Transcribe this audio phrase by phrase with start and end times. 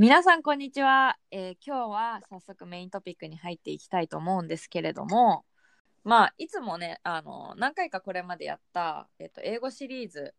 [0.00, 5.44] 皆さんこんにちは、えー今日は早速メイントピックに入っていきたいと思うんですけれども。
[6.04, 10.34] まあいつもねあの何回かこれまでやった、えっと英語シリーズ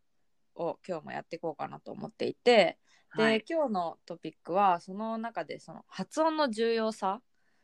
[0.56, 2.76] を今日もやっていこうかなと思っていて。
[3.16, 3.44] で、はい。
[3.48, 7.20] 今日のトピックはその中でその発音の重要さ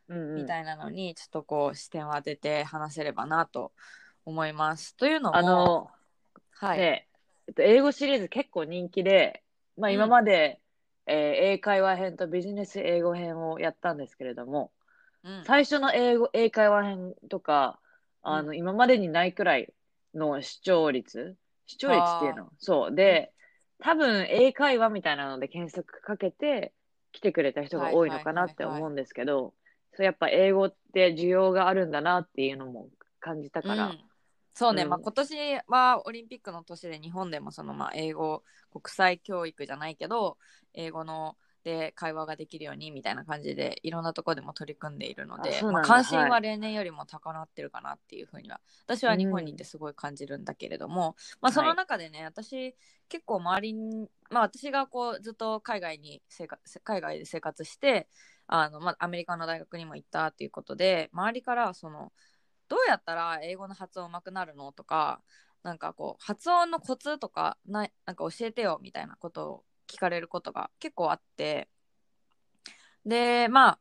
[0.06, 3.72] うんみたいなのにちょっとこう視点を当てて話せればなと
[4.24, 4.94] 思います。
[4.94, 5.90] というのもあの、
[6.52, 7.08] はい、ね
[7.48, 9.42] えっと、英語シリーズ結構人気で、
[9.76, 9.94] まあうん。
[9.96, 10.60] 今まで、
[11.08, 11.18] えー
[11.52, 14.72] 英会話編とビジネス英語編をやったんですけれども、
[15.24, 15.44] うん。
[15.44, 17.80] 最初の英語、英会話編とか、
[18.22, 19.72] あの、今までにないくらい
[20.14, 22.50] の視聴率視聴率っていうの。
[22.58, 22.94] そう。
[22.94, 23.32] で、
[23.80, 26.72] 多分英会話みたいなので検索かけて
[27.12, 29.54] 来てくれた人が多いのかなって思うんですけど、
[29.94, 32.88] そうやっぱ英語って需要があるんだなっていうのも
[33.20, 34.07] 感じたから、うん
[34.54, 34.88] そうね、うん。
[34.88, 40.36] まあ、今年はオリンピックの年で日本でもそのまあ英語国際教育じゃないけど
[40.74, 52.74] 英語ので会話ができるようにみたいな感じでいろんなところでも取り組んでいるのでまあ、関心はは例年よりも高まってるかなっていうふうには私は日本にいてすごい感じるんだけれども、まあ、その中でね、私
[53.08, 58.08] 結構周りに、まあ、私がこうずっと海外に生活海外で生活して
[58.46, 62.12] あの、まあ、アメリカの大学にも行ったっていうことで周りからその
[62.68, 65.22] どうやったら英語の発音上手くなるのとか
[65.62, 71.68] なんかこう発音のコツとかななんか教えてよみたいなことを聞かれることが結構あって。
[73.06, 73.78] でまあ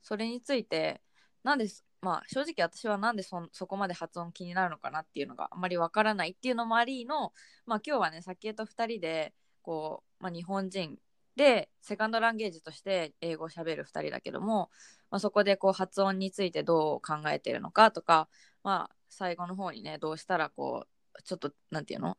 [0.00, 1.02] それについて
[1.42, 7.32] なんですまあ正直私はなんでそそこまで発音気になるのかなっていうのがあんまりわからないっていうのもありの
[7.66, 10.98] まあ今日はね先へと2人でこう、まあ、日本人
[11.36, 14.70] でセカンドランゲージとして英語をしゃべる2人だけども、
[15.10, 18.28] まあ、そこでこう発音についてどう考えてるのかとか
[18.62, 22.16] まあ最後の方にねどうしたらこうちょっとなんていうの？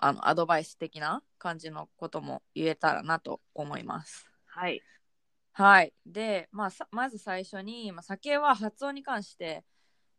[0.00, 4.28] あのアドバイス的な感じのことも言えたらなと思います。
[4.46, 4.80] はい。
[5.52, 5.92] はい。
[6.06, 9.64] で、まあ、さまず最初に、まあ、酒は発音に関して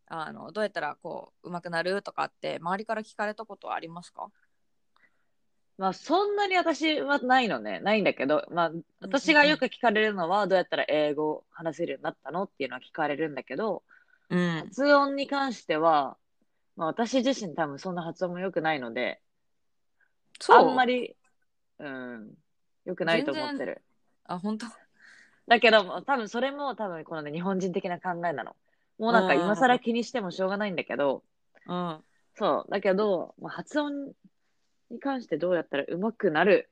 [0.07, 4.27] あのどうやったらこう上手くなるとかって周りから聞かれたことはありますか？
[5.79, 7.79] まあ、そんなに私はないのね。
[7.79, 13.83] ないんだけど、まあ、私がよく聞かれるのは、どうやったら英語を話せるようになったのっていうのは聞かれるんだけど、
[14.29, 14.63] うん。
[14.65, 16.17] 発音に関しては、
[16.75, 19.21] まあ、私自身多分そんな発音も良くないので、
[20.49, 21.01] あんまり。
[21.01, 21.15] り、
[21.79, 22.33] うん、
[22.83, 23.81] 良くないと思ってる。
[24.25, 24.65] あ、本当？
[25.47, 28.57] だけど、多分それも多分このね、日本人的な考えなの。
[28.97, 31.23] もうなんか今更気にしてもしょうがないんだけど、
[31.67, 32.03] うん。
[32.35, 32.71] そう。
[32.71, 34.11] だけど、まあ、発音
[34.89, 36.69] に関してどうやったら上手くなる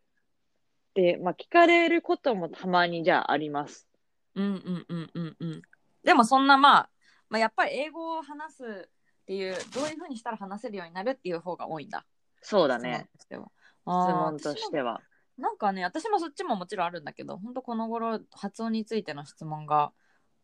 [0.89, 3.87] って、まあ、聞かれることもたまにじゃああります。
[4.35, 5.61] うんうんうんうんうん。
[6.03, 6.89] でもそんなまあ、
[7.29, 12.05] まあ、やっぱり英語を話すっていう、どういうふうにしたら話せるようになるっていう方が多いんだ。
[12.41, 13.07] そうだね。
[13.19, 14.41] 質問としては。
[14.41, 15.01] 質問としては。
[15.37, 19.91] なんかね、私もそっちももちろんあるんだけど、本当この頃発音についての質問が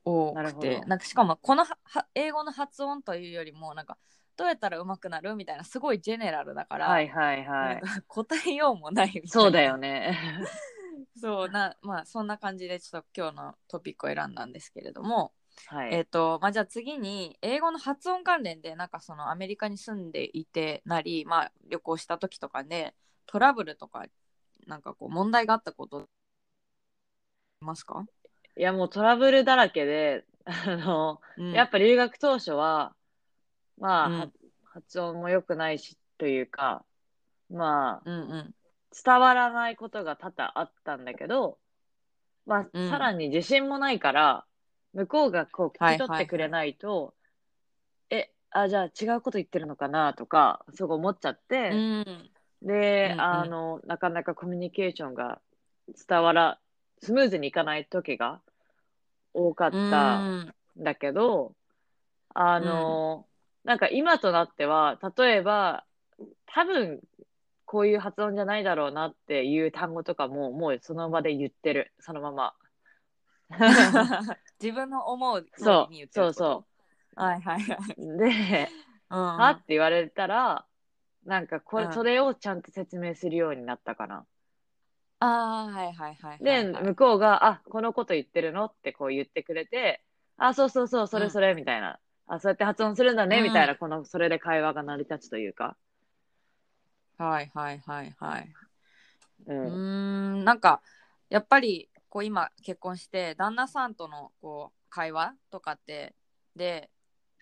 [0.05, 3.97] 多くて、どなんかしかもこのはは英語の発音というよりも、なんか
[4.35, 5.35] どうやったら上手くなる？
[5.35, 7.81] みたいな、すごいジェネラルだから、はいはいはい。
[8.07, 9.29] 答えようもないみたいな。
[9.29, 10.17] そうだよね。
[11.19, 15.33] そうな、まあそんな感じでちょっと今日のトピックを選んだんですけれども、
[15.67, 15.93] はい。
[15.93, 22.95] えっ、と、まあじゃあ次に英語の発音関連で、なんかそのアメリカに住んでいてなり、まあ旅行した時とかで、
[23.25, 24.05] トラブルとか、
[24.67, 26.01] なんかこう問題があったこと、あ
[27.61, 28.05] りますか、
[28.57, 32.95] いやもうトラブルだらけで、あの、うんやっぱ留学当初は、
[33.83, 34.19] まあ、うん。
[34.19, 34.27] は
[34.73, 36.85] 発音も良くないし、というか、
[37.49, 38.55] まあ、うんうん。
[39.05, 41.57] 伝わらないことが多々あったんだけど、
[42.45, 42.89] まあ、うん。
[42.89, 44.45] さらに自信もないから、
[44.93, 47.13] 向こうがこう聞き取ってくれないと、
[48.09, 52.29] え、あ、じゃあ違うこと言ってるのかなとか、そう思っちゃって、うん。
[52.61, 53.19] で、うんうん。
[53.19, 55.41] あの、なかなかコミュニケーションが
[56.07, 56.57] 伝わら、
[57.01, 58.39] スムーズにいかない時が
[59.33, 61.53] 多かったんだけど、
[62.33, 63.27] あの、
[63.63, 65.85] なんか今となっては、例えば、
[66.45, 67.01] 多分、
[67.65, 72.53] こういう発音じゃないだろうなっていう単語とかも、もうその場で言ってる、そのまま。
[74.61, 76.65] 自分の思うそうに言ってるそうこ
[77.15, 78.17] とはいはいはい。
[78.17, 78.69] で、
[79.09, 80.65] うん、はって言われたら、
[81.25, 84.25] なんかこれ、うんそれをちゃんと説明するようになったかな。
[85.19, 90.03] ああはいはいはいはい、で、はい向こうが、あ、このこと言ってるのってこう言ってくれて、
[90.37, 91.99] あ、そうそうそう、それそれ、みたいな。
[92.35, 95.75] あ、そうやって発音するんだね、うんみたいな、この、それで会話が成り立つというか。
[97.17, 98.49] はいはいはいはい。
[99.47, 99.53] う。
[99.53, 99.75] うんー
[100.41, 100.81] んなんか
[101.29, 106.13] やっぱりこう今結婚して旦那さんとのこう会話とかって
[106.55, 106.89] で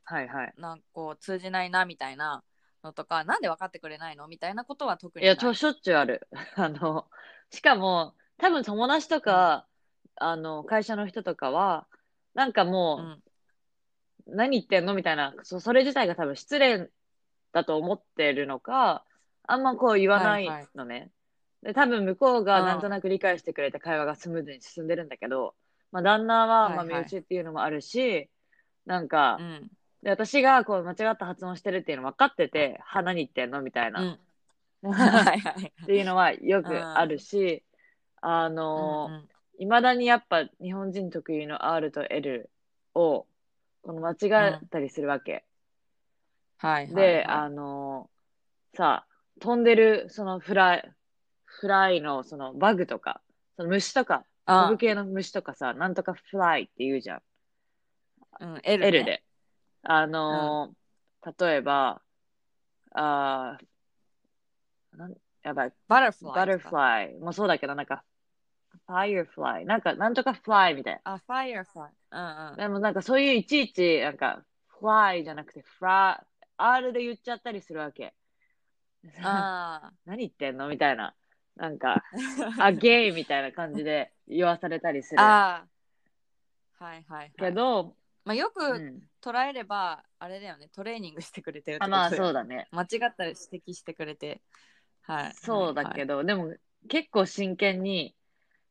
[0.03, 0.53] はいはい。
[0.57, 2.43] なんかこう通じないなみたいな
[2.83, 6.27] のとかなんで分かってくれないのみたいなことは特いや、にないちょ、しょっちゅうある。
[6.55, 7.07] あの、
[7.51, 9.67] しかも、多分友達とか、
[10.15, 11.87] あの、会社の人とかは、
[12.33, 12.65] なんか
[12.95, 13.30] うもんう、
[14.27, 14.93] 何言ってんの？
[14.93, 16.89] みたいな、そそれ自体が多分失礼
[17.53, 19.03] だと思ってるのか、
[19.43, 20.67] あんまこう言わないはいはい。
[20.75, 21.11] のね。
[21.63, 22.65] で、多分向こうがうん。
[22.65, 25.55] なんとなく理解してくれて会話がスムーズに進んでるんだけど、
[25.91, 26.87] まあ旦那は、まあはいはい。
[26.87, 28.29] 身内っていうのもあるし、
[28.85, 29.67] なんかう、ん。
[30.03, 33.61] で私がこう間違った発音してるっていうの分かってて、は、何言ってんの？
[33.61, 34.01] みたいな。
[34.01, 34.19] うん。
[34.91, 35.73] はいはい。
[35.83, 37.63] っていうのはよくあるし、
[38.21, 39.27] あのうんうん
[39.59, 42.49] いまだにやっぱ日本人特有の R と L
[42.95, 43.27] を
[43.81, 45.31] この間違ったりするわけ。
[46.57, 47.25] はいはいで、はい。
[47.25, 48.09] あの
[48.75, 49.05] さ、
[49.39, 50.91] 飛んでるそのフライ、
[51.45, 53.21] fly のそのバグとか、
[53.57, 54.63] その虫とか、あ。
[54.65, 57.21] 飛ぶ系の虫とかさ、なんとか fly って言うじゃん。
[58.39, 59.23] うん、L, ね、L で。
[59.83, 60.73] あの
[61.39, 62.01] 例えば、
[62.93, 68.03] あーなんやばい、 butterfly butterfly もそうだけど、なんか、
[68.91, 69.65] ファイアフライ。
[69.65, 72.63] なんか、なんとかフライみたいあファイアフライうんうんな。
[72.63, 78.13] でもなんかそういういちいち、なんか、 fly じゃなくて、 fry、R で言っちゃったりするわけ。
[79.21, 81.15] あ 何言ってんのみたいな。
[81.55, 82.03] なんか、
[82.57, 85.21] あ、ゲイみたいな感じで 言わされたりすーる。
[85.21, 87.95] あーはいはいはいけど、
[88.25, 89.01] まあ、ようくん。
[89.21, 92.67] 捉えれば、あれだよねトレーニングしてくれてるってあ、ことまあそうだね。
[92.71, 94.41] 間違ったら指摘してくれて
[95.01, 96.55] はいそうだけど、ど、でも
[96.89, 98.15] 結構真剣に、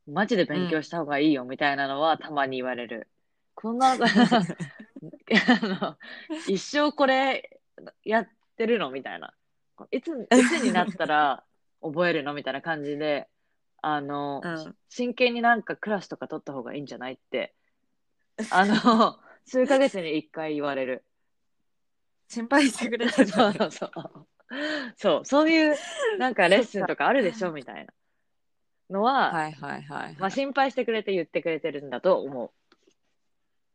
[0.06, 3.08] マジで勉強した方がいいよみたいなのはたまに言われる。
[3.54, 5.98] こんな、 あの、
[6.48, 7.60] 一生これ
[8.04, 9.34] やってるのみたいな。
[9.90, 11.44] いつ、 いつになったら
[11.82, 13.28] 覚えるのみたいな感じで、
[13.82, 17.54] あの、うん真剣になんかクラスとか取った方がいいんじゃないって、
[18.50, 21.04] あの、 数ヶ月に一回言われる。
[22.28, 23.90] 心配してくれてるそうそうそう。
[24.96, 25.76] そう、そういう
[26.18, 27.92] なんかレッスンとかあるでしょみたいな
[28.90, 32.52] のは、はいはいはい、まあ心配してくれて言ってくれてるんだと思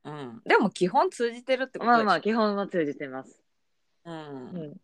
[0.06, 1.80] うん、でも基本通じてるってう。
[1.80, 3.44] ことまあまあ基本は通じてます。
[4.06, 4.20] うんう
[4.76, 4.78] ん。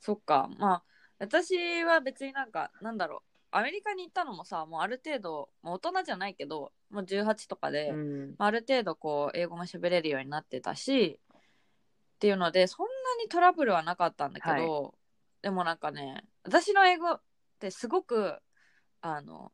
[0.00, 0.82] そっかまあ
[1.18, 3.20] 私は別になんかなんだろう
[3.52, 8.34] アメリカに行ったのもさもうある程度もう大人じゃないけどもう18とかで、うん。
[8.36, 11.18] まあある程度こう英語も喋れるようになってたし
[12.16, 12.92] っていうのでそんな
[13.24, 14.94] にトラブルはなかったんだけど、
[15.40, 17.20] でもなんかね私の英語っ
[17.58, 18.34] てすごく
[19.00, 19.52] あの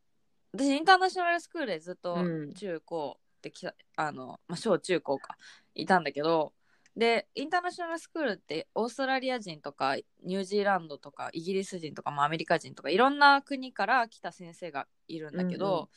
[0.57, 2.55] 私インターナショナルスクールでずっとうん。
[2.55, 5.37] 中高できた、あの、まあ、小中高か
[5.75, 6.53] いたんだけど
[6.97, 15.89] でインターナショナルスクールってオーストラリア人とかニュージーランドとかイギリス人とか、まあ、アメリカ人とかいろんな国から来た先生がいるんだけど、うんうん。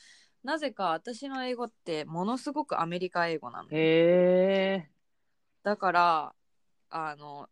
[0.42, 3.68] なぜか私の英語ってものすごくアメリカ英語なの。
[5.62, 6.34] だから
[6.90, 7.48] あの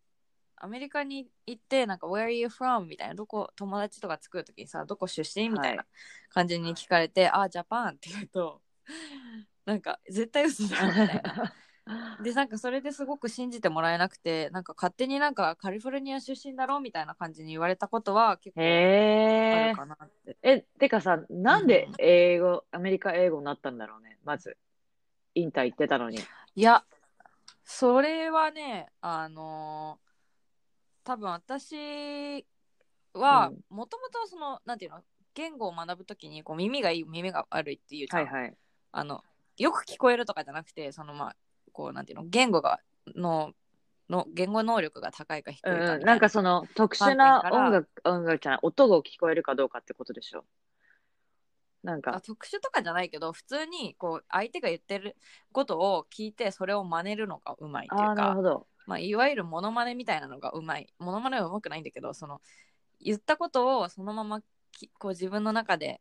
[0.60, 5.48] アメリカに行ってなんか「Where are you from?」みたいなどこ友達とか作るときにさどこ出身？
[5.48, 5.84] みたいな
[6.30, 8.60] 感じに聞かれて「あジャパン」って言うと
[9.64, 11.54] なんか絶対嘘だみたいな。
[12.22, 19.74] でなんかそれですごく信じてもらえなくてなんか勝手になんかカリフォルニア出身だろみたいな感じに言われたことは結構ある。
[19.74, 20.36] かなって。
[20.42, 24.58] え、てかさ、なんで英語、アメリカ英語になったんだろうね、まず。
[25.34, 26.18] インター行ってたのに。
[26.54, 26.84] いや
[27.64, 30.07] それはねあのー
[31.08, 32.44] 多分私
[33.14, 35.00] はうんもともとそのなんていうの
[35.32, 38.54] 言語を学ぶときにこう耳がいい耳が悪いっていうはいはい。
[38.92, 39.24] あの
[39.56, 41.36] よく聞こえるとかじゃなくてそのまあ
[41.72, 42.80] こうなんていうの言語が
[43.16, 43.52] の
[44.10, 50.44] の言語能力が高いか低いかな,、うん、なんかその特殊な音楽、音楽じゃない、音が聞こえるかどうかってことでしょ？
[51.82, 55.16] なんあか、特殊とかじゃないけど普通にこう相手が言ってる
[55.52, 58.66] ことを聞いてそれを真似るのがうまいっていうかなるほど。
[58.88, 62.40] まあ、いわゆるモノマネみたいなのがうまいモノマネはうまくないんだけどその
[63.00, 64.40] 言ったことをそのまま
[64.72, 66.00] きこう自分の中で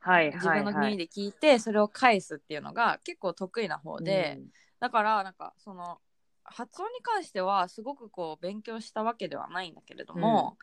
[0.00, 0.96] はい自分のはいはい。
[0.96, 4.40] 耳で聞いてそれを返すっていうのが結構得意な方で、
[4.80, 5.98] だからなんかその
[6.42, 10.58] 発音に関してはすごくこう勉強したわけではないんだけれども、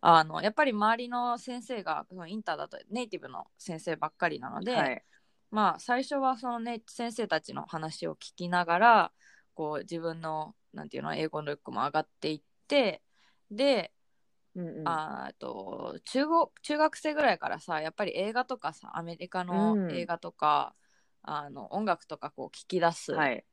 [0.00, 5.02] あのやっぱり周りの先生がそのインターだとネイティブの先生ばっかりなので、うんはい。
[5.50, 9.12] まあ最初はそのね先生たちの話を聞きながら
[9.54, 13.02] こう自分のなんていうの英語の力も上がっていって
[13.50, 13.92] で
[14.54, 20.74] うんうんあーと中国中学生ぐらいからさやっぱり映画とかさアメリカのうん映画とか、
[21.22, 23.44] あの音楽とかこう聞き出すはい。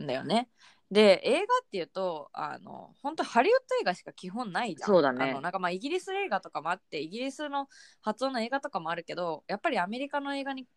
[0.00, 0.48] んだよね。
[0.90, 4.90] で映画っていうとあの本当ハリウッド映画しか基本ないじゃん。
[4.90, 7.68] そうだねあのなんかまあイギリス映画とかもあってイギリスの
[8.00, 10.68] 発音の映画とかもあるけどやっぱりアメリカの映画に比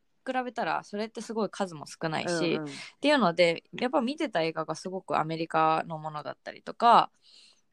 [0.44, 2.68] べたらそれってすごい数も少ないし、うんうんっ
[3.02, 7.12] ていうのでやっぱ見てた映画がすごくアメリカのものだったりとか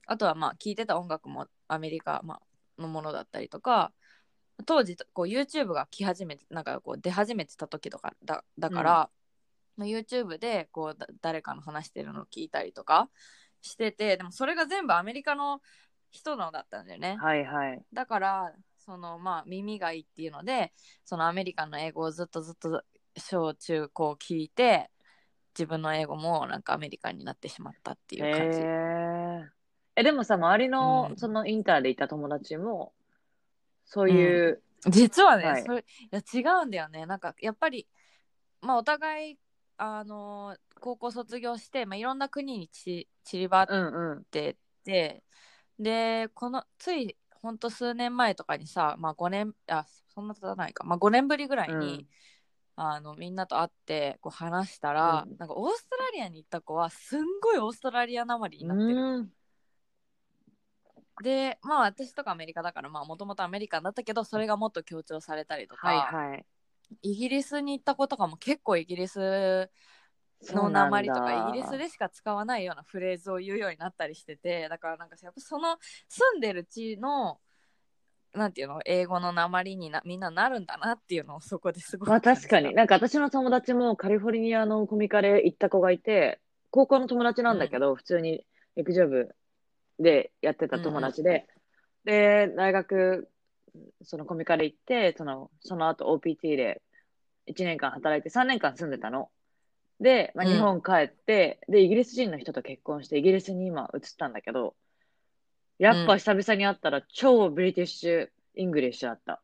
[0.06, 2.42] あとはまあ聴いてた音楽もアメリカ、まあ
[2.80, 3.92] のものだったりとか
[4.66, 9.10] 当時こう YouTube が来始めてなんかこう出始めてた時とかだだから、
[9.76, 13.08] まあ YouTube でこうだ誰かの話してるのを聞いたりとか
[13.62, 15.60] しててでもそれが全部アメリカの
[16.10, 17.16] 人のだったんだよね。
[17.20, 17.82] はいはい。
[17.92, 18.52] だから
[18.88, 20.72] そのまあ耳がいいっていうので
[21.04, 22.82] そのアメリカンの英語をずっとずっと
[23.18, 24.88] 小中高聞いて
[25.58, 28.62] 自分の英語もなんかアメリカンになってしまったっていう感じ。
[28.62, 29.50] へえ。
[29.96, 32.94] え、でもさ、周りのう、んそのインターでいた友達も、
[33.84, 37.88] そういう、実はね、はいそれいや違うんだよねなんかやっぱり
[38.60, 39.38] まあお互い
[39.76, 44.24] あの高校卒業して、まあ、いろんな国にち散りばっうんうん。
[44.24, 45.22] てて
[45.78, 52.06] でこのついほんと数年前とかにさ、まあ、5年あそんな経たないか、まあ、5年ぶりぐらいに、うん
[52.80, 58.94] あのみんなと会ってこう話したら、うんなんかオーストラリアに行った子はすんごいオーストラリアなまりになってる。
[58.94, 59.32] うん。
[61.24, 65.96] でまあ私とかアメリカだからもともとアメリカンだったけどそれがもっと強調されたりとか、はい
[66.30, 66.46] はい。
[67.02, 69.68] イギリスに行った子とかも結構イギリス
[70.54, 71.02] のなんだ。
[71.02, 75.76] 鉛とかイギリスでしか使わないようなフレーズを言うようになったりしててだからなんかやっぱその
[76.08, 77.38] 住んでる地の
[78.34, 82.74] なんていうの英語の鉛になみんななるんだなっていうのをそこですごいまあ確かに。
[82.74, 86.40] なんか私の友達もカリフォルニアのコミカレ行った子がいて、
[86.70, 88.44] 高校の友達なんだけど、普通に
[88.76, 89.34] 陸上部
[89.98, 91.46] でやってた友達で、
[92.04, 93.28] で、大学、
[94.02, 96.82] そのコミカレ行って、その、その後 OPT で
[97.46, 99.30] 1年間働いて3年間住んでたの。
[100.00, 100.52] で、まあ、うん。
[100.52, 104.74] 日本帰って、で、イギリス人の人と結婚して、イギリスに今移ったんだけど、
[105.78, 109.40] やっぱ久々に会ったら超 British English だった。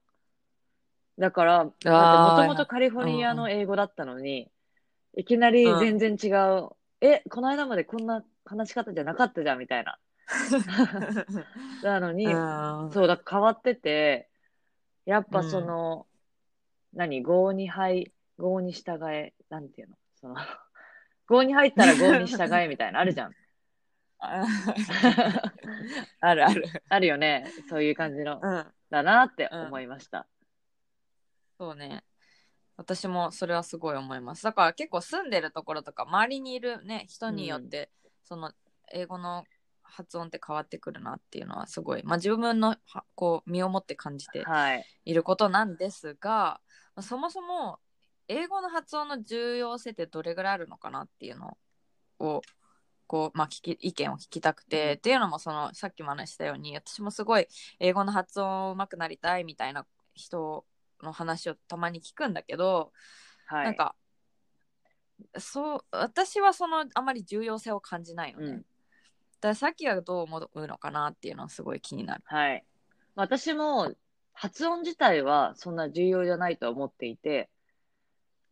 [1.18, 4.50] だから、もともとカリフォルニアの英語だったのに、
[5.16, 6.28] いきなり全然違
[6.60, 6.70] う、
[7.00, 9.98] え、この間までこんな話し方じゃなかったじゃんみたいな。
[11.82, 12.92] なのに、うん。
[12.92, 14.28] そうだ、変わってて、
[15.06, 16.06] やっぱその、
[16.94, 20.36] 何、郷に入、郷に従え、なんていうの、その、
[21.28, 23.34] 郷に入ったら郷に従えみたいな、 あるじゃん。
[26.20, 26.64] あるある。
[26.88, 28.66] あるよね、そういう感じの、うん。
[28.88, 30.26] だなって思いました。
[31.58, 32.04] そうね。
[32.78, 34.44] 私もそれはすごい思います。
[34.44, 37.90] だから結構住んでるところとか周りにいるね人によって、
[38.24, 38.52] その
[38.92, 39.44] 英語の
[39.82, 44.86] 発音って変わってくるなっていうのはすごい、まあ、自分のはこう身をもって感じてはい。
[45.04, 46.60] いることなんですが、
[46.96, 47.78] まあそもそも
[48.28, 51.56] 英語の発音の重要性ってどれぐらいあるのかなっていうの
[52.18, 52.42] を
[53.06, 57.46] こう、まあ、聞き意見を聞きたくて、うんっていうのもそのさっきも話したように私もすごい
[57.78, 60.64] 英語の発音上手くなりたいみたいな人
[61.02, 62.92] の話をたまに聞くんだけど、
[63.46, 63.64] はい。
[63.66, 63.94] なんか
[65.38, 68.46] そう私はそのあまり重要性を感じないのね。
[68.46, 68.64] うん
[69.40, 72.22] だからさっきはどう思うのかなっていうのはすごい気になる。
[72.24, 72.64] はい。
[73.14, 73.92] 私も
[74.32, 77.50] 発音自体はそんな重要じゃないと思っていて、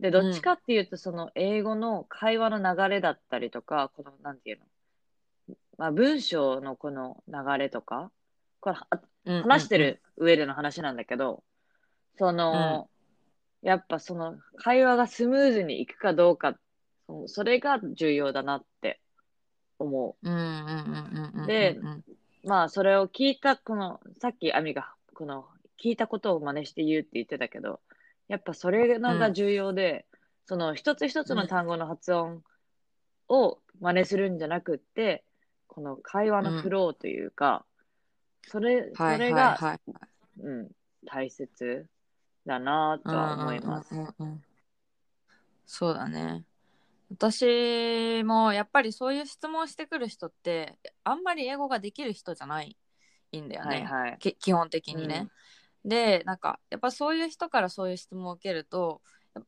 [0.03, 8.11] で、どっちかっていうと、その英語の会話の流れだったりとか、この、なんていうの、まあ、文章のこの流れとか、
[8.59, 8.89] これ、は
[9.43, 11.45] 話してる上での話なんだけど、
[12.19, 12.91] その、
[13.63, 16.59] やっぱその会話がスムーズにいくかどうか、
[17.07, 19.01] そそれが重要だなって
[19.79, 20.29] 思う。
[20.29, 22.05] うんうんうんうんうんうんでうん。
[22.43, 25.47] まあ、それを聞いた、この、さっきアミが、この、
[25.81, 27.79] 聞いたことを真似して言うって言ってたけど、
[28.33, 30.07] やっぱそれが重要で、
[30.47, 32.43] その一つ一つの単語の発音
[33.29, 35.23] を真似するんじゃなくって、
[35.67, 37.67] この会話のフローというか、
[38.47, 39.81] それ、そはいはいれが、はい
[40.41, 40.69] うん、
[41.05, 41.87] 大切
[42.47, 43.95] だなとは思います。
[43.95, 44.43] うんうんうんうん
[45.67, 46.45] そうだね。
[47.11, 52.77] 私もやっぱりそういう質問してくる人ってあんまり英語ができる人じゃない
[53.35, 54.19] んだよね、はいはい。
[54.19, 55.29] き基本的にね。
[55.85, 59.01] でなんかやっぱそういう人からそういう質問を受けると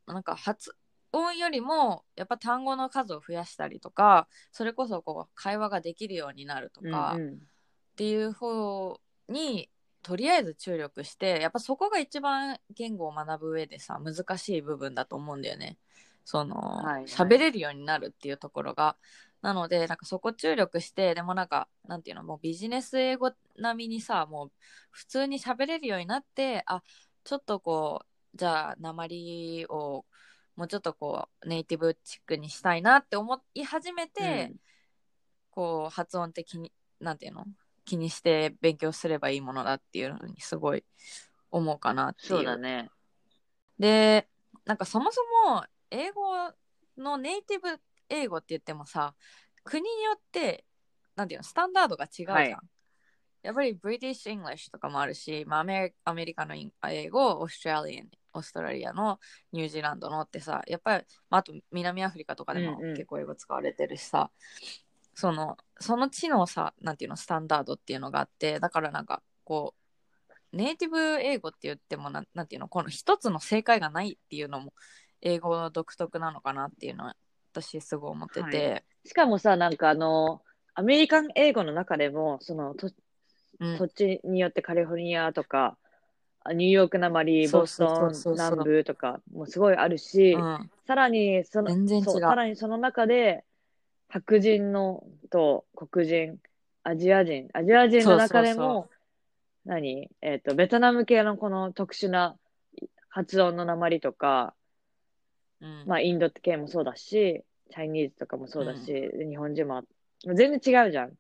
[0.07, 0.75] なんか発
[1.13, 7.35] 音よりもやっぱ単語の数を増やしたりとかそれこそこう会話ができるようになるとか、うんうん。
[7.35, 9.71] っていう方に
[10.03, 15.79] とりあえず注力してやっぱそこが一番言語を学ぶ上でさ難しい部分だと思うんだよね。
[16.25, 17.05] そのはいはい。
[17.05, 18.97] 喋、れるようになるっていうところが
[19.45, 24.53] なので、なんかそこ注力して、でもなんか、なんていうの、もうビジネス英語並みにさ、もう
[24.91, 26.83] 普通に喋れるようになって、あ、
[27.25, 30.07] ちょっとこう、じゃあ、鉛を
[30.57, 34.57] もうちょっとこう、ネイティブチックにしたいなって思い始めて、うん
[35.51, 37.45] こう、発音的に、なんていうの
[37.85, 40.85] 気にして勉強すればいいものだっていうのにすごい
[41.51, 42.29] 思うかなっていう。
[42.29, 42.91] そうだね。
[43.79, 44.27] で、
[44.65, 46.23] なんかそもそも英語
[46.97, 49.15] のネイティブ英語って言ってもさ、
[49.65, 50.65] 国によって、
[51.17, 52.35] なんていうの、スタンダードが違うじゃん。
[52.37, 52.57] はい
[53.45, 56.55] やっぱり British English とかもあるし、まあ、アメリアメリカの
[56.89, 59.21] 英語、オーストラリアン、オーストラリアの
[59.53, 64.31] ニュージーランドのってさ、やっぱり、まあ、あと南アフリカとかでもうんうん結構英語使われてるしさ、
[65.15, 74.73] その、その地のさ、なんていうの、スタンダードっていうのがあって、だからなんか、こう、ネイティブ英語って言ってもなんていうの、この一つの正解がないっていうのも、
[75.21, 77.17] 英語の独特なのかなっていうのは、
[77.63, 80.43] 私すごい思ってて、はしかもさ、なんかあの、
[80.75, 82.91] アメリカン英語の中でも、その、と
[83.61, 83.79] うん。
[83.79, 85.77] 土地によってカリフォルニアとか、
[86.45, 93.45] あニューヨークなまり、ボストン南部とかもすごいあるし、うん、さらにその全然さらにその中で
[94.09, 96.39] 白人のと黒人
[96.83, 98.91] アジア人アジア人の中でも
[99.65, 100.11] 何？
[100.21, 102.37] えっ、とベトナム系のこの特殊な
[103.09, 104.55] 発音の訛りとか、
[105.65, 105.85] うん。
[105.87, 109.83] まあ、インド系もそうだしチャイニーズとかもそうだし、で日本人も
[110.25, 111.13] 全然違うじゃん。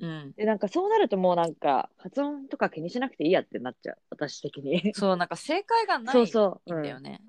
[0.00, 3.98] うん、でなんかそうなるともうなんか発音とか気にしなくていいやってなっちゃう。
[4.10, 4.92] 私的に。
[4.94, 7.20] そう、なんか正解がないそうんそう、うん、だよね。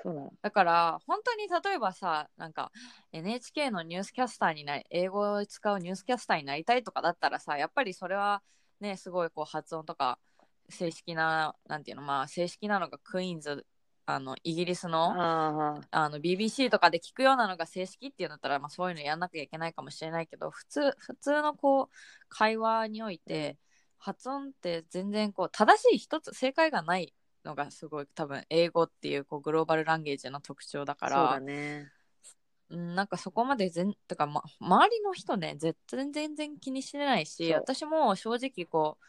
[0.00, 0.32] そうなの。
[0.40, 2.70] だから、本当に例えばさ、なんか
[3.12, 8.42] NHK のニュースキャスターになり、英語を使うニュースキャスターになりたいとかだったらさ、やっぱりそれは
[8.80, 10.18] ね、すごいこう発音とか、
[10.70, 13.66] 正式な、なんていうの、まあ正式なのがクイーンズ、
[14.10, 15.14] あの、イギリスの、
[15.90, 21.88] あの BBC とかで聞くようなのが正式っていうんだったら、まあ、そういうのやんなきゃいけないかもしれないけど普通普通のこう
[22.28, 23.58] 会話において
[23.98, 31.90] 発音って全然こう正しい一つ正解がないのがすごい多分英語っていうこうグローバルランゲージの特徴だかそうだらね。
[32.70, 39.04] うんなんかそこまで全とか、ま、周りの人ね絶対全然気にしてないし私も正直こう、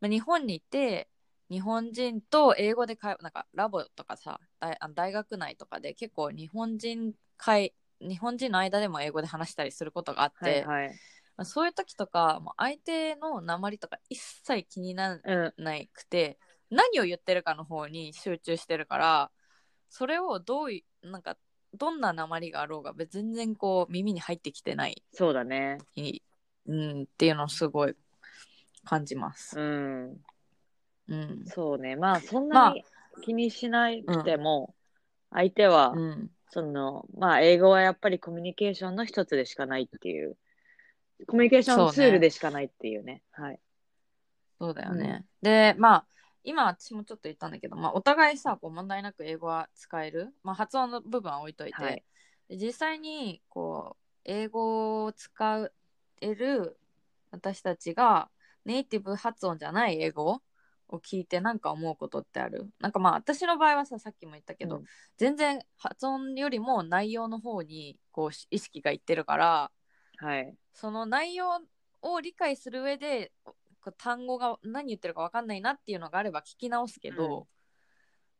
[0.00, 1.08] まあ、日本にいて
[1.50, 10.88] 日本人と英語で会話なんかラボとかさ大大学内とかで結構日本人会日本人の間でも英語で話したりすることがあって、はいはい。
[11.36, 16.38] まあそういう時とかもう相手の鉛とか一切気にならうんなくて
[16.70, 19.30] 何を言ってるかの方に集中してるから
[19.88, 21.36] それをどういなんか
[21.74, 25.78] どんな鉛があろうが全然こう耳に入ってきてない、そうだね。
[26.66, 27.94] うん、っていうのをすごい
[28.84, 29.58] 感じます。
[29.58, 30.16] うん
[31.08, 31.96] うんそうね。
[31.96, 32.84] まあ、そんなに
[33.22, 34.74] 気にしなくても、
[35.30, 40.36] 相手は、うんその、まあ、英語はやっぱりコミュニケーションの一つでしかないっていう、
[41.26, 43.22] コミュニケーションツールでしかないっていうね。
[43.32, 43.60] はい。
[44.58, 45.26] そうだよね。
[45.42, 46.04] で、まあ、
[46.44, 50.32] 今私もちょっと言ったんだけど、まあ、お互いさ、こう問題なく英語は使える？
[50.42, 52.02] まあ、発音の部分は置いといて、はい
[52.48, 55.70] で実際に、こう、英語を使
[56.22, 56.78] える
[57.30, 58.30] 私たちが、
[58.64, 60.40] ネイティブ発音じゃない英語
[60.88, 62.70] を聞いてなんか思うことってある？
[62.80, 64.84] なんかまあ私の場合はささっきも言ったけど、うん
[65.16, 69.70] 全然発音よりも内容の方にこう意識がいってるから
[70.16, 70.54] はい。
[70.72, 71.60] その内容
[72.02, 73.54] を理解する上でこ
[73.86, 77.44] う単語が何言ってるか分かんないなっていうのがあれば聞き直すけど、うん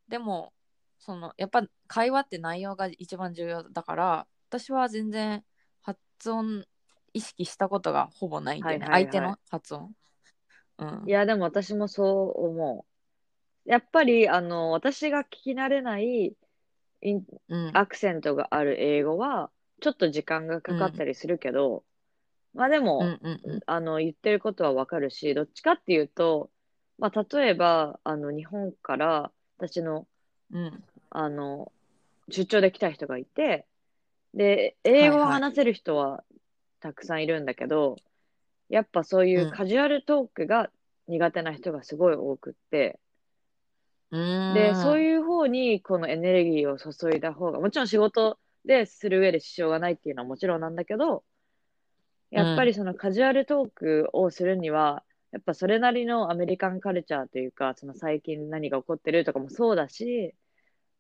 [0.09, 0.55] でも
[0.99, 5.45] そのやっぱ会話って内容が一番重要だから私は全然
[5.83, 5.99] 発
[6.31, 6.65] 音
[7.13, 9.93] 意識したことがほぼないんだよね、はいはいはい相手の発音。
[10.79, 11.09] うん。
[11.09, 12.87] い、や、でも私もそう思
[13.67, 13.71] う。
[13.71, 16.37] やっぱり、あの、私が聞き慣れない
[17.03, 21.85] インうん、アクセントがある英語は、ちょっと時間がかかったりするけど、
[22.55, 23.61] まあでも、うんうんうん。
[23.67, 26.51] あの、言ってることはわかるし、どっちかっていうと、
[26.99, 30.09] まあ、例えば、あの、日本から、私の、
[30.51, 30.85] うん。
[31.11, 31.73] あの、
[32.29, 33.67] 出張で来た人がいて、
[34.35, 35.43] で、英語をはいはい。
[35.43, 36.25] 話せる人は
[36.81, 37.97] たくさんいるんだけど、
[38.69, 39.51] やっぱそういううん。
[39.51, 40.71] カジュアルトークが
[41.09, 42.99] 苦手な人がすごい多くって、
[44.51, 51.25] で、そうういう方にこのエネルギーを注いだ方が、もちろん仕事でする上で支障がないっていうのはもちろんなんだけど、
[52.31, 60.35] やっぱりそのカジュアルトークをするには、やっぱそれなりのアメリカンカルチャーというか、その最近何が起こってるとかもそうだし、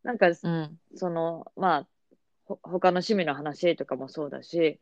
[0.03, 0.79] なんかんうん。
[0.95, 1.89] その、まあ、
[2.45, 4.81] ほ他の趣味の話とかもそうだし、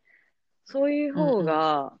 [0.65, 1.97] そういう方が、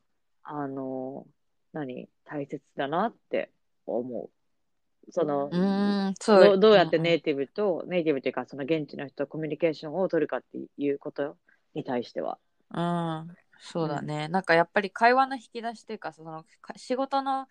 [0.49, 1.25] あの、
[1.73, 3.51] 何、大切だなって
[3.85, 5.11] 思う。
[5.11, 11.37] その、うーんそうどうどうやってんネイティブと、ネイティブというか、その現地の人とコミュニケーションを取るかっていうこと
[11.73, 12.39] に対しては。
[12.73, 17.47] うん、そうだね、なんかやっぱり会話の引き出しというかそのか仕事の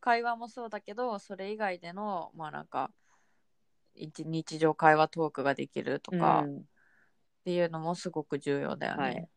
[0.00, 2.90] 会話もそうだけどそれ以外でのまあなんか
[3.94, 6.64] 一日常会話トークができるとかっうん
[7.44, 9.02] ていうのもすごく重要だよね。
[9.02, 9.28] はい。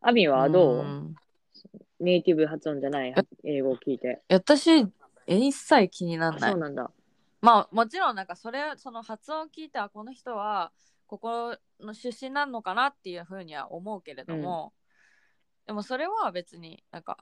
[0.00, 1.14] アミはどう、ん
[2.00, 4.22] ネイティブ発音じゃない英語を聞いて。
[4.28, 4.86] 私
[5.26, 6.90] え一切気になあらないそうなんだ。
[7.40, 10.72] まあもちろんなんかそれその発音を聞いてあこの人は
[11.06, 14.72] ここの出身なのかなっていうふうには思うけれども、
[15.66, 17.18] でもそれは別になんか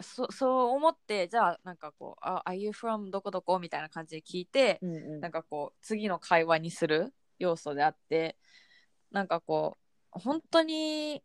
[0.00, 8.36] そそう思ってじゃあなんかこう「あ Are you from どこどこ?」みたいな感じで聞いて、うんうんなんかこう次の会話にする要素であって
[9.10, 9.76] なんかこ
[10.16, 11.22] う本当に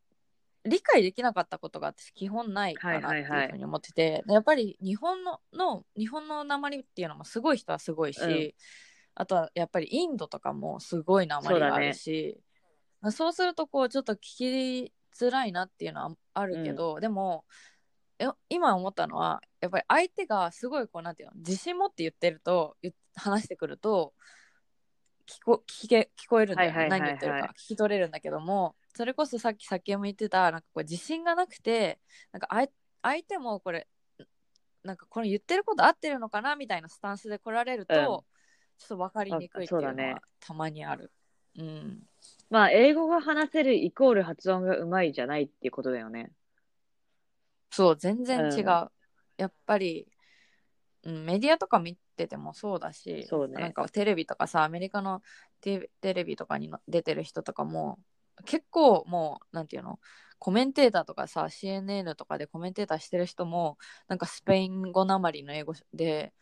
[0.65, 8.53] 理解できなかったことが私基本ないかなっていうふうに思ってて、でやっぱり日本のの日本の鉛っていうのもすごい人はすごいし、うん。
[9.15, 12.39] あとはやっぱりインドとかもすごい鉛があるし
[13.11, 17.45] そう,、するとこうちょっと聞きづらいなっていうのはあるけど、でも
[18.19, 22.75] え今思ったのはやっぱり相手がすごいこうなんていうの自信持って言ってると
[23.15, 24.13] 話してくると
[25.27, 26.77] 聞こ聞け聞こえるんだよ、ね。
[26.77, 27.17] はいはいはいはい。
[27.17, 27.53] 何言ってるか。
[27.57, 28.75] 聞き取れるんだけども。
[28.95, 31.99] それこそさっきさっきも言ってたなんかこう自信がなくて
[32.31, 32.69] なんか相
[33.01, 33.87] 相手もこれ
[34.83, 38.03] なんかこれ言ってること合ってるのかなみたいなスタンスで来られると、うん。
[38.77, 40.13] ちょっと分かりにくいっていうのあそうだね。
[40.13, 41.11] はたまにある。
[41.57, 41.99] うん、
[42.49, 46.31] まあ、英語が話せるイコール発音がうまいじゃないっていうことだよね。
[47.69, 48.63] そう全然違う、うん。
[49.37, 50.07] やっぱり、
[51.03, 53.61] うん、メディアとか見ててもそうだしそうね。
[53.61, 55.21] なんかテレビとかさアメリカの
[55.61, 57.99] テテレビとかにの出てる人とかも
[58.45, 59.99] 結構もうなんていうの
[60.39, 66.33] コメンテーターとかさ CNN とかでコメンテーターしてる人もなんかスペイン語なまりの英語で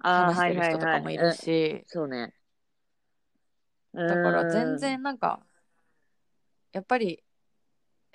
[0.00, 2.34] 話してる人とかもいるし、そうね。
[3.92, 5.40] だから全然なんか
[6.72, 7.22] やっぱり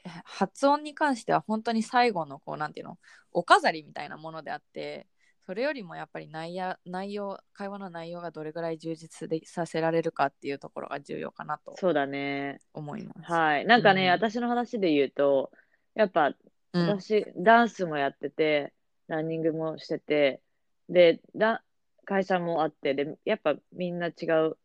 [0.04, 2.98] え発音に関しては本当に最後のこうなんていうの
[3.32, 5.08] お飾りみたいなものであって
[5.46, 12.60] それよりもやっぱり内容内容会話の内容がどれぐらい充実でさせられるかっていうところが重要かなとそうだね。
[12.74, 13.32] 思います。
[13.32, 13.66] はい。
[13.66, 15.52] なんかね、うん私の話で言うと、
[15.96, 16.34] やっぱ
[16.74, 18.74] うん私、ダンスもやってて、
[19.08, 20.42] ランニングもしてて、
[20.90, 21.64] で、だ
[22.06, 24.58] 会社もあって、で、やっぱみんな違う、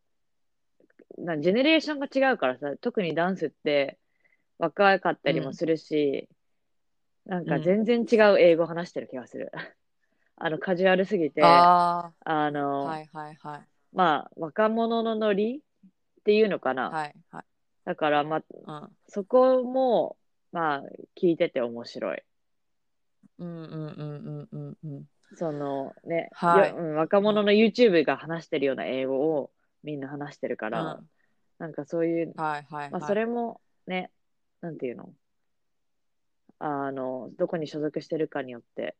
[1.17, 3.97] なジェネレーションが違うからさ、特にダンスって
[4.57, 6.29] 若かったりもするし、
[7.25, 9.51] なんか全然違う英語話してる気がする。
[10.37, 13.61] あの、カジュアルすぎて、ああの、あはいはいはい
[13.93, 15.61] まあ、若者のノリっ
[16.23, 16.89] ていうのかな。
[16.89, 17.43] はいはい。
[17.85, 18.43] だから、まあ、
[18.83, 20.17] うんそこも、
[20.51, 20.83] まあ、
[21.19, 22.21] 聞いてて面白い。
[23.39, 25.05] うんうんうんうんうんうん。
[25.35, 29.51] そのね、はいようん、若者の YouTube が話してるような英語を
[29.83, 31.09] みんな話してるから、うん
[31.59, 32.91] なんかそういう、はいはいはい。
[32.91, 34.11] まあ、それもね、
[34.61, 35.09] なんていうの？
[36.59, 38.95] あの、どこに所属してるかによって、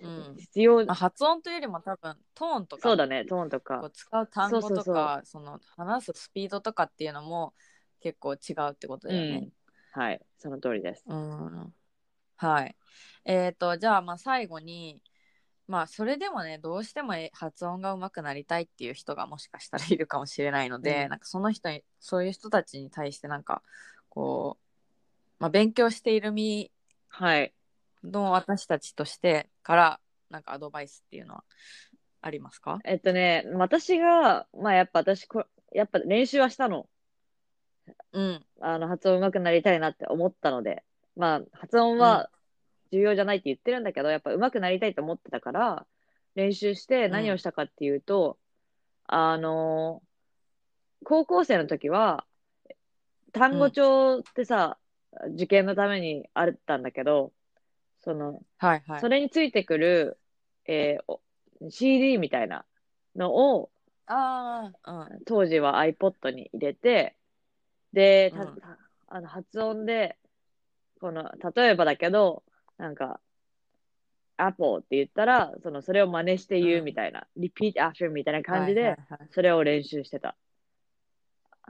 [0.00, 3.90] うん必要、まあ、発音というよりも多分トーンとかそうだね、トーンとこかう。
[3.90, 7.54] 使う単語とかその話すスピードとかっていうのも
[8.00, 9.48] 結構違うってことだよね。
[9.92, 11.04] はい、その通りです。
[11.06, 11.72] うん
[12.36, 12.76] はい。
[13.24, 15.00] えっ、とじゃあまあ最後に
[15.66, 23.62] まあそれでもねどうしてもえ発音が上手くなりたいっていう人がもしかしたらいるかもしれないので、うんなんかその人にそういう人たちに対してなんか
[24.08, 24.62] こう、
[25.40, 26.70] まあ、勉強している身
[27.08, 27.52] はい。
[28.04, 31.44] の私たちとしてからなんかアドバイスっていうのは
[32.20, 32.80] ありますか？
[32.84, 36.88] えっとね、私が、まあやっぱ私こ、やっぱ練習はしたの。
[38.12, 38.44] うん。
[38.60, 40.82] あの、発音上手くなりたいなって思ったので、
[41.16, 42.28] まあ、発音は
[42.92, 45.86] 重要じゃないって言ってるんだけど、やっぱ上手くなりたいと思ってたから、
[46.34, 48.38] 練習して何をしたかっていうと、
[49.06, 50.02] あの、
[51.04, 52.26] 高校生の時は、
[53.32, 54.76] 単語帳ってさ、
[55.34, 57.32] 受験のためにあったんだけど、
[58.00, 59.00] その、はいはい。
[59.00, 60.18] それについてくる、
[60.66, 61.20] えーお
[61.70, 62.64] CD みたいな
[63.16, 63.70] のを、
[64.06, 65.24] ああうん。
[65.24, 67.16] 当時は iPod に入れて、
[67.92, 68.56] で、たうん。
[68.60, 70.16] たあの発音で、
[71.00, 72.44] この、例えばだけど、
[72.76, 73.20] なんか、
[74.36, 76.84] Apple って言ったら、その、それを真似して言ううん。
[76.84, 78.96] みたいな、repeat after みたいな感じで
[79.32, 80.36] それを練習してた。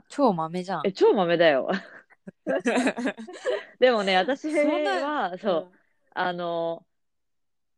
[0.07, 0.87] 超豆じゃん。
[0.87, 1.69] え、超豆だよ。
[3.79, 5.78] でもね、私は、そう、
[6.13, 6.85] あの、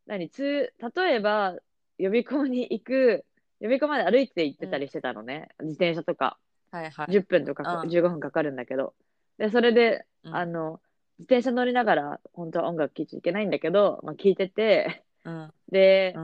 [0.06, 1.56] 何、つ、例えば、
[1.98, 3.24] 予備校に行く、
[3.60, 5.48] 予備校まで歩いて行ってたりしてたのね。
[5.60, 6.38] 自転車とか。
[6.70, 7.12] はいはい。
[7.12, 7.90] 10分とかうん。
[7.90, 8.94] 15分かかるんだけど。
[9.38, 10.34] で、それで、うん。
[10.34, 10.80] あの、
[11.18, 15.52] 自転車乗りながら、本当は音楽聴いちゃいけないんだけど、まあ聞いてて、うん。
[15.70, 16.22] でう、ん。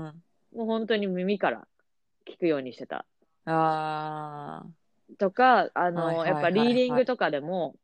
[0.54, 1.68] もう本当に耳から
[2.26, 3.06] 聞くようにしてた。
[3.44, 4.64] あ
[5.18, 7.76] とか、あの、はいはいやっぱリーディングとかでも、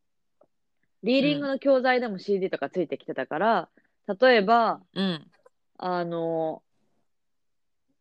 [1.02, 3.68] リーディングの教材でも CD とかついてきてたから、
[4.06, 5.30] 例えば、うん。
[5.78, 6.62] あの、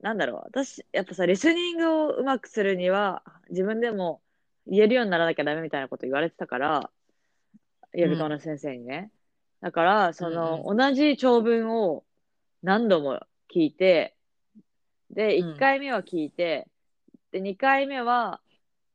[0.01, 4.21] なんだろう、私、やっぱさ、リスニングをうまくするには、自分でも
[4.67, 6.89] 言えるようにならなきゃダメみたいなこと言われてたから、
[7.93, 9.11] 予備校の先生にね。
[9.61, 12.03] だから、その、う同じ長文を
[12.63, 13.21] 何度も
[13.53, 14.15] 聞いて、
[15.09, 16.67] で、うん1回目は聞いて、
[17.31, 18.41] で、2回目は、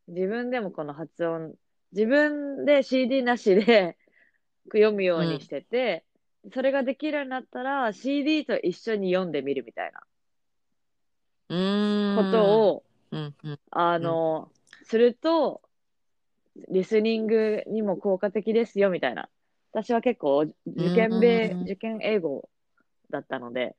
[0.09, 1.55] 自分でもこの発音、
[1.92, 3.97] 自分で CD なしで
[4.73, 6.05] 読むようにしてて、
[6.53, 10.01] それができるようになったら CD と一緒に読んでみるみたいな。
[12.14, 13.59] ことを、うんうん。
[13.70, 14.51] あの、
[14.85, 15.62] すると、
[16.70, 19.29] リスニングにも効果的ですよみたいな。
[19.72, 22.48] 私は結構受験米、うん受験英語
[23.11, 23.77] だったので、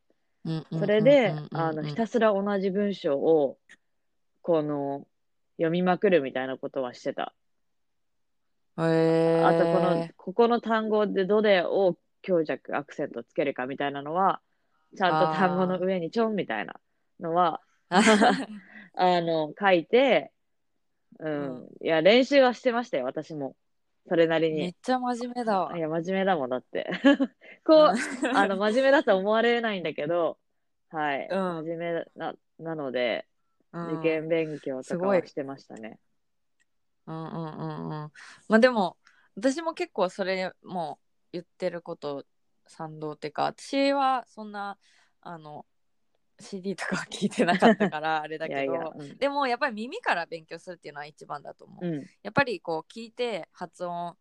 [0.71, 3.57] それであの、ひたすら同じ文章を、
[4.41, 5.05] この、
[5.57, 7.33] 読みまくるみたいなことはしてた。
[8.77, 14.41] へーあと、この、ここの単語でどれを強弱、アクセントつけるかみたいなのは、
[14.97, 16.79] ちゃんと単語の上にちょんみたいな
[17.19, 20.31] のは、 あの、書いて、
[21.19, 21.67] うん。
[21.81, 23.55] いや、練習はしてましたよ、私も。
[24.07, 24.61] それなりに。
[24.61, 25.77] めっちゃ真面目だわ。
[25.77, 26.89] いや、真面目だもんだって。
[27.65, 30.39] こう、あの、真面目だと思われないんだけど、
[30.89, 31.27] はい。
[31.29, 33.27] うん真面目な、なので、
[33.71, 35.99] うん受験勉強とかはしてましたね。
[37.05, 38.11] うんうんうんうん。
[38.47, 38.97] まあでも
[39.35, 42.25] 私も結構それもう言ってること
[42.67, 44.77] 賛同っていうか私はそんな
[45.21, 45.65] あの
[46.39, 49.17] CD とかは聞いてなかったから あれだけどうん。
[49.17, 51.85] でもやっぱり耳から勉強するっていうのは一番だと思う。
[51.85, 52.05] うん。
[52.23, 54.15] やっぱりこう聞いて発音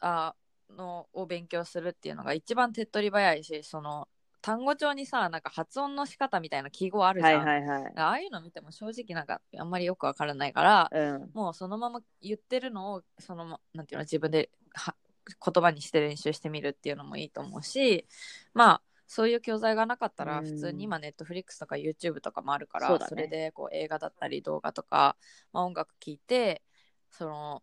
[0.00, 0.34] あ
[0.70, 4.08] のを勉強するっていうのが一番手っ取り早いしその
[4.40, 7.46] 単語帳にさなんか発音の仕方みたいな記号あるじはいゃん。
[7.46, 7.92] はいはい。
[7.96, 11.30] ああいうの見ても正直なんかあんまりよくわからないから、うん。
[11.34, 14.94] もうそのまま言ってるのをそのまなんていうの自分では
[15.26, 18.06] 言葉にして練習してみるっていうのもいいと思うし
[18.52, 25.16] まあそういう教材がなかったらうん普通に今ネットフリックスとか YouTube とかもあるからそうだねそれでこう映画だったり動画とか、
[25.52, 26.62] まあ、音楽聴いて
[27.10, 27.62] その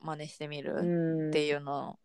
[0.00, 0.82] 真似してみるう
[1.26, 1.30] ん。
[1.30, 1.98] っていうの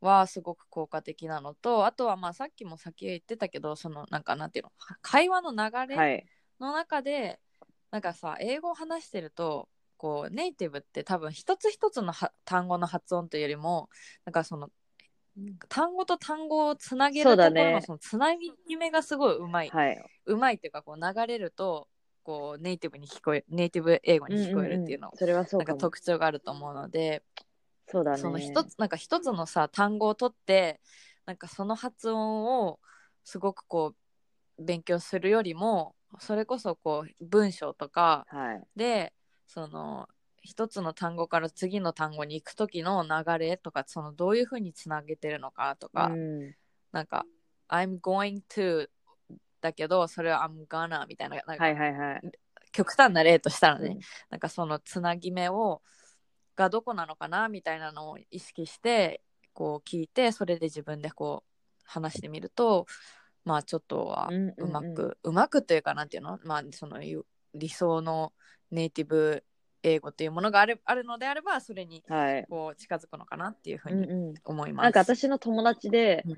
[0.00, 6.26] はすごく効果的なのとあとはまあさっきも先言ってたけどそのなんかなんていうの会話の流れ、はい。
[6.60, 7.38] の中で
[7.90, 13.90] なんかさ英語を話してるとこうネイティブって多分一つ一つのは単語の発音というよりも
[14.24, 14.70] なんかその
[15.68, 20.04] 単語と単語をつなげるところのねそのつなぎ目がすごいうまい、はい。
[20.26, 21.88] うまいっていうかこう流れると
[22.22, 25.74] こうネイティブに聞こえネイティブ英語に聞こえるっていうのんんんそれはそうなんか。
[25.74, 27.22] 特徴があると思うので、
[27.86, 28.18] そうだね。
[28.18, 30.80] その一つなんか一つのさ単語を取って
[31.26, 32.78] なんかその発音を
[33.24, 33.94] すごくこ
[34.58, 38.62] う勉強するよりもそれこそこう文章とかはい。
[39.48, 40.08] でその
[40.42, 46.54] 一つの単語から次の単語に行く時の流れとかそのどういうふうにつなげてるのかとか、うん。
[46.92, 47.26] なんか
[47.68, 48.88] 「I'm going to」
[49.60, 52.20] だけどそれは「I'm gonna」みたいななんかはいはいはい。
[52.72, 55.82] 極端な例としたらね、うんなんかそのつなぎ目を
[56.54, 61.50] がどこなのかなみたいなのを意識してこう聞いてそれで自分でこう
[61.84, 62.86] 話してみると
[63.44, 66.38] まあちょっとはうんうんうんうまく、うまくというかなんていうの？
[66.44, 67.00] まあその
[67.58, 68.32] 理想の
[68.70, 69.44] ネイティブ
[69.82, 72.46] 英語っていうものがあるあるのであればそれにはい。
[72.48, 74.34] こう近づくのかなっていうふうにうんうん。
[74.44, 74.84] 思います。
[74.84, 76.36] なんか私の友達でうん、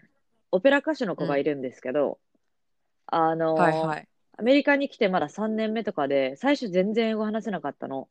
[0.52, 2.18] オペラ歌手の子がいるんですけど、
[3.06, 4.09] あの、はいはい。
[4.38, 8.09] アメリカに来てまだ3年目とかで、最初全然英語話せなかったの。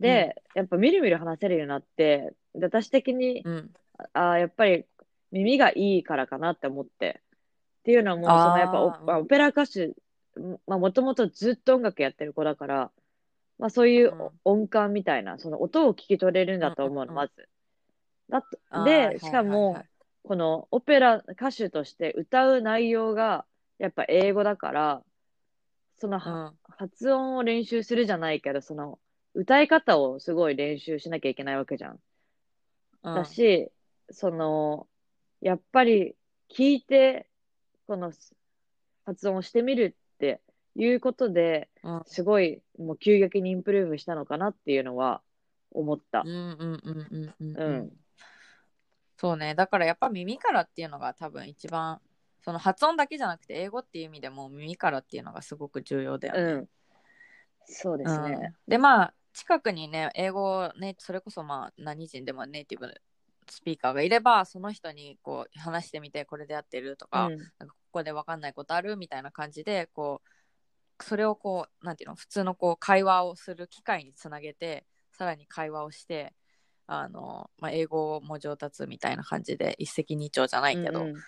[0.00, 3.70] で、やっぱみるみる話せるようになって、で私的に、うん。
[4.12, 4.84] あーやっぱり
[5.32, 7.22] 耳がいいからかなって思って。
[7.80, 9.92] っていうのも、そあーのやっぱオオペラ歌手、
[10.66, 12.92] まあもともとずっと音楽やってる子だから、
[13.58, 14.40] まあそういううん。
[14.44, 17.16] 音感みたいな、その音を聞き取れるんだと思うの、うん。
[17.16, 17.48] うんうんまず。
[18.30, 18.46] だ
[18.76, 19.66] で、しかはいはい。
[19.72, 19.88] もはい、
[20.24, 23.46] このオペラ歌手として歌う内容が
[23.78, 25.04] やっぱ英語だから、
[25.96, 26.58] そのはうん。
[26.78, 29.00] 発音を練習するじゃないけど、その
[29.34, 32.00] 歌い方をすごい練習しなきゃいけないわけじゃん。
[33.02, 33.12] うん。
[33.12, 33.70] だし、
[34.10, 34.88] その、
[35.40, 36.16] やっぱり
[36.50, 37.28] 聞いて、
[37.86, 38.12] この
[39.04, 40.40] 発音をしてみるって
[40.74, 45.22] いうことで、うんすごいもう急激にインプルーブしたのかなっていうのは
[45.70, 46.28] 思ったう。
[46.28, 47.92] んうんうんうんうんうん。
[49.18, 52.00] そうねだからやっぱ耳からっていうのが多分一番
[52.42, 56.40] その発音だけじゃなくて英語っていう意味でも耳からっていうのがすごく重要だよね。
[56.40, 56.68] うん。
[57.64, 58.38] そうですね。
[58.40, 62.90] うんでまあ近くにね英語をねそれこそまあ何人でもネイティブ
[63.48, 67.44] スピーカーがいればその人にこう話してみてこれでやってるとか,、うんか
[67.96, 70.20] ここで分かんないことあるみたいな感じでこ
[71.00, 76.34] うそれをこうなんていうの普通のこう会話をする機会につなげてさらに会話をして
[76.86, 81.16] あの、まあ、英語も上達みたいな感じで一石二鳥じゃないけど、うんうん。
[81.16, 81.18] っ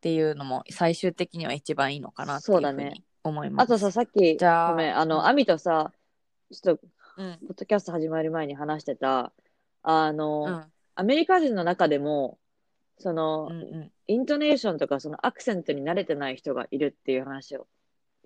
[0.00, 2.84] ていうのも最終的には一番いいのかなっていうそうだね。
[2.84, 3.64] ふうに思います。
[3.64, 5.08] あとさ、さっき、じゃあごめん、あうん。
[5.08, 5.92] の、アミとさ、
[6.52, 6.86] ちょっと、
[7.18, 9.32] うん、ポッドキャスト始まる前に話してた、
[9.82, 12.38] あの、うん、アメリカ人の中でも、
[13.00, 17.66] その、うん、うん、イントネーションとか、そのアクセントに慣れてない人がいるっていう話を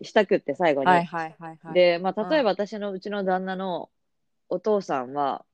[0.03, 0.87] したくって、最後に。
[0.89, 1.75] はいはいはいはい。
[1.75, 3.89] で、まあ、例えうんば私のうちの旦那の
[4.49, 5.45] お父さんは、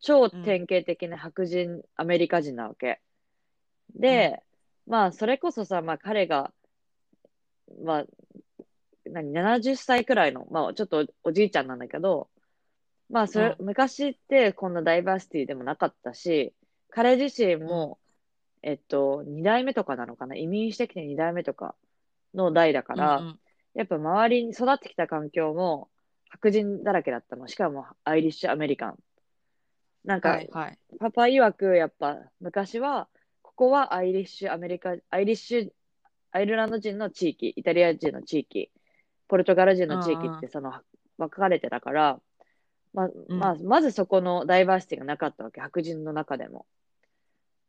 [0.00, 3.00] 超典型的な白人アメリカ人なわけ。
[3.94, 4.42] で、
[4.86, 6.52] まあ、それこそさ、まあ、彼が、
[7.84, 8.04] まあ、
[9.06, 12.28] 何、70歳くらいの、まあ、ちょっとおじいちゃんなんだけど、
[13.08, 16.52] まあ、それ、昔ってこんなダイバーシティでもなかったし、
[16.90, 17.98] 彼自身も、
[18.62, 21.74] えっと、2代目とかなのかな、移民してきて2代目とか
[22.34, 23.40] の代だから、うんうん
[23.74, 25.88] やっぱ周りに育ってきた環境も
[26.28, 27.46] 白人だらけだったの。
[27.48, 28.98] しかもアイリッシュアメリカン。
[30.04, 30.78] なんか、はいはい。
[30.98, 33.08] パパ曰くやっぱ昔は、
[33.42, 35.70] ここはアイリッシュアメリカ、アイリッシュ、
[36.32, 38.70] アイルランド人の地域、イタリア人の地域、
[39.28, 40.72] ポルトガル人の地域ってその
[41.18, 42.20] 分かれてたから、
[42.92, 45.60] ままあ、まずそこのダイバーシティがなかったわけ。
[45.60, 46.66] 白人の中でも。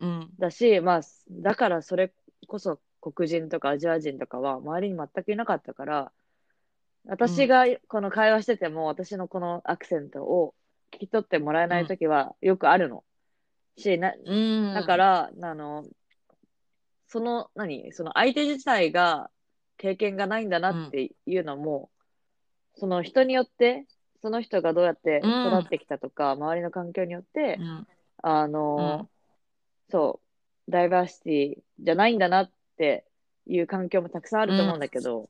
[0.02, 0.30] うん。
[0.40, 2.12] だし、まあ、だからそれ
[2.48, 6.12] こそ黒人とかアジア人とかは周りに全くいなかったから、
[7.08, 10.54] 私がこの会話してても、私のこのアクセントを
[10.92, 13.04] 聞き取ってもらえないときはよくあるの。
[13.78, 14.74] し、な、うん。
[14.74, 15.86] だから、あの、
[17.08, 17.92] その、何？
[17.92, 19.30] その相手自体が
[19.78, 21.90] 経験がないんだなっていうのも、
[22.76, 23.86] その人によって、
[24.22, 27.88] その人がどうやって育ってきたとか、周りの環境によってう、ん、
[28.22, 29.10] あうのん、
[29.92, 30.22] そ
[30.68, 33.06] う、ダイバーシティじゃないんだなって
[33.46, 35.30] いう環境もたくさんあると思うんだけど、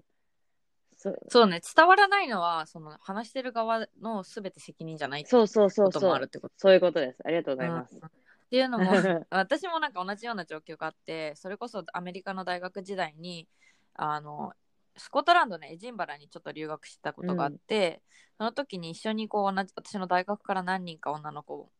[0.98, 6.54] そそうね、伝わらないのは、その話してる側のすべて責任じゃないってそうそうそことうそう、もあるってこと。
[6.58, 7.20] そういうことです。
[7.26, 7.96] ありがとうございます。
[7.96, 8.10] うんっ
[8.52, 8.92] ていうのも
[9.32, 13.48] 私もなんか同じような状況があってそれこそアメリカの大学時代に
[13.94, 14.52] あの
[14.98, 18.02] スコットランドのエジンバラにちょっと留学したことがあって、
[18.38, 21.72] その時に一緒にこう同じ私の大学から何人か女の子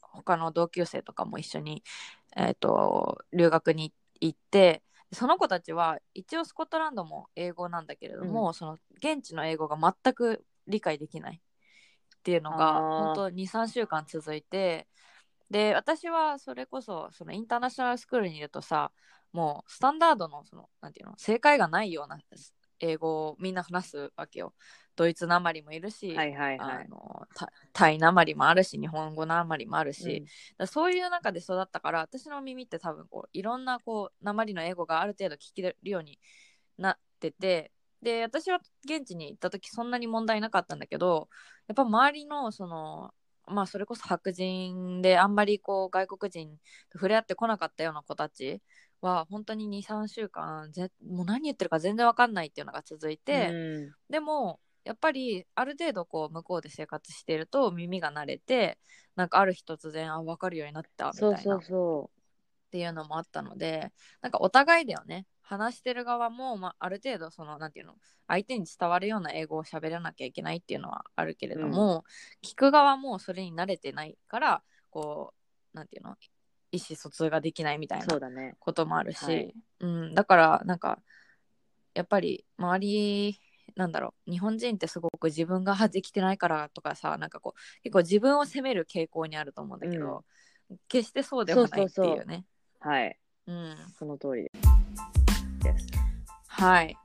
[0.00, 1.82] 他の同級生とかも一緒に、
[2.36, 11.40] えー、と留学に行ってその子たちは一応スコットランドも英語なんだけれども、その現地の英語が全く理解できない
[12.18, 14.86] っていうのが本当23週間続いて
[15.50, 18.92] で私はそれこそそのインターナショナルスクールにいるとさ
[19.32, 22.18] もうスタンダードのそのなんていうの正解がないような
[22.80, 24.52] 英語をみんな話すわけよ
[24.98, 26.88] ドイツなまりもいるし、はいはいはあい。
[26.88, 30.24] のタタイなまりもあるし日本語なまりもあるし、
[30.58, 30.66] うん。
[30.66, 36.18] そういう中で育ったから私の耳って多分こういろんなこう鉛の英語がある程度聞けるように
[36.78, 37.70] なってて
[38.02, 41.28] で私は現地に行った時そんなに問題なかったんだけど
[41.68, 43.12] やっぱ周りのその
[43.46, 46.50] まあそれこそ白人であんまりこう外国人
[46.90, 48.60] と触れ合ってこなかったような子たち
[49.00, 53.92] は本当に23週間ぜもう何言ってるか全然わかんないっていうのが続いて、うん。
[54.10, 58.78] でもやっぱりある程度こう向こうで生活していると耳が慣れて
[59.16, 61.58] なんかある日突然あ分かるようになったみたいなっそう。
[61.58, 62.10] そうそ
[62.70, 65.26] ていうのもあったのでなんかお互いだよね。
[65.40, 67.94] 話してる側も、まあ、ある程度そのなんていうの
[68.26, 72.04] 相手に伝わるような英語を喋らなきゃいけないっていうのはあるけれども、
[72.44, 75.32] 聞く側もそれに慣れてないからこ
[75.72, 76.16] うなんていうの
[76.70, 78.56] 意思疎通ができないみたいなそうだね。
[78.58, 79.54] こともあるし、はい。
[79.80, 80.98] うん、だからなんか
[81.94, 83.40] やっぱり周り
[83.78, 84.30] なんだろう。
[84.30, 90.24] 日本人ってすごく自分がはできてないからとかさなんかこう結構自分を責める傾向にあると思うんだけど、
[90.88, 92.44] 決してそうではないっていうね。
[92.80, 93.16] はい。
[93.46, 94.50] うん、その通り
[95.62, 95.86] です。
[96.48, 96.96] はい。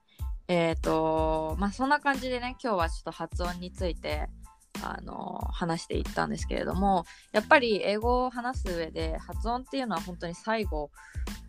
[0.47, 4.27] えっ、とまあそんな感じでね今日はちょっと発音について
[4.81, 10.89] あの話していったんですけれどもやっぱり英語を話す上で発音っていうのは本当に最後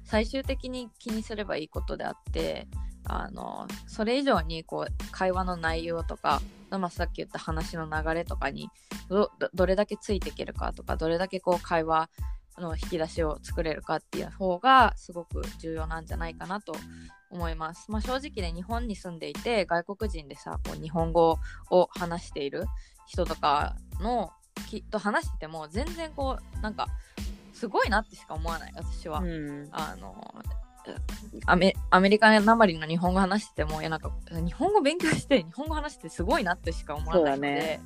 [0.04, 2.68] 最終的に気にすればいいことであって
[3.06, 6.40] あのそれ以上にこう会話の内容とか、
[6.70, 8.70] まあ、さっき言った話の流れとかに
[9.52, 12.08] どれだけついていけるかとかどれだけこう会話
[12.58, 16.74] の引き出しを作れるかっていう方がすごく重要なんじゃないかなと
[17.30, 17.90] 思います。
[17.90, 21.38] まあ、正直ね日本に住んでいて外国人でさこう日本語
[21.70, 22.66] を話している
[23.06, 24.30] 人とかの
[24.70, 26.88] きっと話してても全然こうなんか
[27.52, 29.20] すごいなってしか思わない私は。
[29.20, 29.68] うん。
[29.72, 30.34] あの
[31.46, 37.80] アメアメリカなまりの日本語話しててもいやなんか日本語勉強して日本語話してすごいなってしか思わないので、ね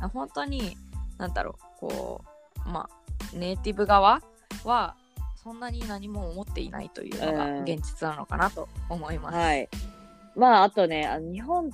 [0.00, 0.76] あ本当に
[1.18, 2.24] なんだろうこ
[2.66, 4.22] うまあネイティブ側
[4.64, 4.96] は
[5.42, 9.36] そんなに何も思っていないというのがうん現実なのかなと思います。
[9.36, 9.68] はい。
[10.36, 11.70] まあ、あとね、あの日本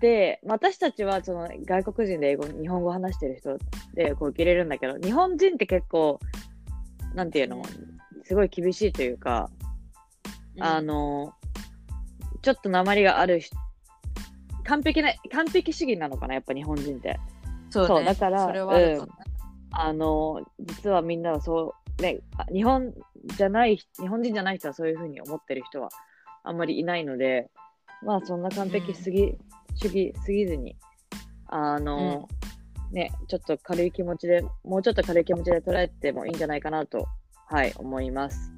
[0.00, 3.58] で、まあ私たちはその外国人で英語、日本語話してる人
[3.94, 6.18] でこう受け入れるんだけど、日本人って結構、
[7.14, 7.62] なんていうの、
[8.24, 9.50] すごい厳しいというか、
[10.58, 11.34] あの、
[12.42, 13.56] ちょっと鉛がある人
[14.64, 17.18] 完璧な、完璧主義なのかな、やっぱ日本人って。
[17.70, 18.74] そう,、そうだからそれは
[19.72, 22.92] あの、実はみんなはそう、ね、あ日本
[23.36, 25.90] じゃない、日本人じゃない人はそういうふうに思ってる人は
[26.42, 27.50] あんまりいないので、
[28.02, 29.36] まあそんな完璧すぎ、
[29.74, 30.76] 主義すぎずに、
[31.46, 32.28] あの、
[32.92, 37.06] ね、ちょっと軽い気持ちで、もうちょっと軽い気持ちで捉えてもいいんじゃないかなと、
[37.46, 38.52] はい、思います。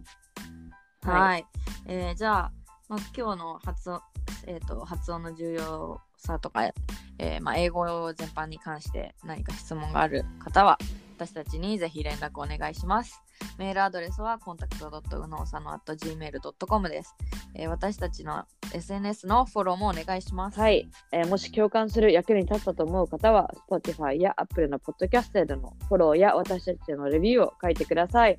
[1.03, 1.47] はい、
[1.87, 2.53] えーじゃあ、
[2.89, 4.01] まあ、今日の発音,、
[4.47, 6.65] えー、と発音の重要さとか、
[7.19, 10.79] えーまあ、英語全般に関して何か質問がある方は
[11.17, 13.23] 私たちにぜひ連絡お願いします。
[13.59, 17.15] メールアドレスは contact.unosano.gmail.com です、
[17.55, 20.59] えー私たちの SNS のフォローもお願いします。
[20.59, 28.39] はい、えーもし共感する役に立ったと思う方は、Spotify や Apple のポッドキャストでのフォローや私たちへのレビューを書いてください。